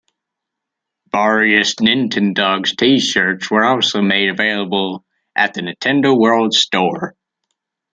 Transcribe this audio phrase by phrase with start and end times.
[1.11, 7.15] Various "Nintendogs" T-shirts were also made available at the Nintendo World Store.